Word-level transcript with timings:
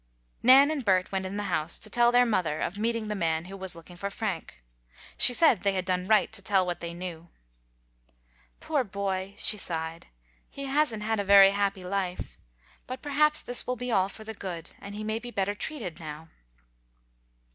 Nan 0.41 0.71
and 0.71 0.83
Bert 0.83 1.11
went 1.11 1.27
in 1.27 1.37
the 1.37 1.43
house 1.43 1.77
to 1.77 1.87
tell 1.87 2.11
their 2.11 2.25
mother 2.25 2.59
of 2.59 2.75
meeting 2.75 3.07
the 3.07 3.13
man 3.13 3.45
who 3.45 3.55
was 3.55 3.75
looking 3.75 3.95
for 3.97 4.09
Frank. 4.09 4.63
She 5.15 5.31
said 5.31 5.61
they 5.61 5.73
had 5.73 5.85
done 5.85 6.07
right 6.07 6.31
to 6.33 6.41
tell 6.41 6.65
what 6.65 6.79
they 6.79 6.91
knew. 6.95 7.29
"Poor 8.59 8.83
boy," 8.83 9.35
she 9.37 9.57
sighed, 9.57 10.07
"he 10.49 10.65
hasn't 10.65 11.03
had 11.03 11.19
a 11.19 11.23
very 11.23 11.51
happy 11.51 11.83
life, 11.85 12.35
but 12.87 13.03
perhaps 13.03 13.43
this 13.43 13.67
will 13.67 13.75
be 13.75 13.91
all 13.91 14.09
for 14.09 14.23
the 14.23 14.33
good, 14.33 14.71
and 14.81 14.95
he 14.95 15.03
may 15.03 15.19
be 15.19 15.29
better 15.29 15.53
treated 15.53 15.99
now." 15.99 16.29